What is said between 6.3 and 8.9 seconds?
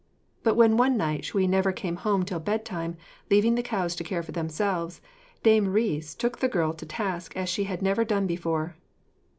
the girl to task as she never had done before.